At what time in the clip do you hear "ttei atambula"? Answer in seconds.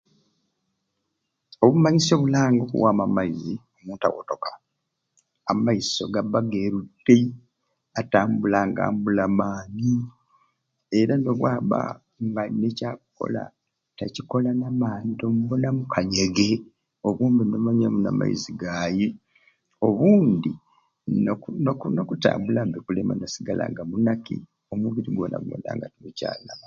6.87-8.59